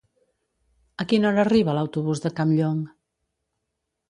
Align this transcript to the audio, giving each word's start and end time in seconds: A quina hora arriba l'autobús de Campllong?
A 1.03 1.07
quina 1.11 1.29
hora 1.31 1.43
arriba 1.45 1.75
l'autobús 1.79 2.25
de 2.25 2.33
Campllong? 2.41 2.81